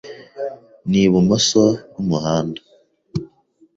[0.89, 2.61] Ni ibumoso bwumuhanda.